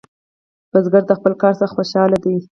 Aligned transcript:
کروندګر 0.69 1.03
د 1.07 1.11
خپل 1.19 1.33
کار 1.41 1.53
څخه 1.59 1.73
خوشحال 1.77 2.11
دی 2.23 2.35